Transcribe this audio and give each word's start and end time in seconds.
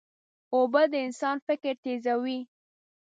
اوبه 0.53 0.81
د 0.91 0.93
انسان 1.07 1.37
فکر 1.47 1.73
تیزوي. 1.83 2.39